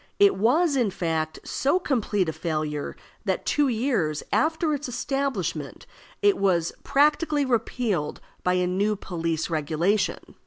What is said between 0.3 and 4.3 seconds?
was, in fact, so complete a failure, that two years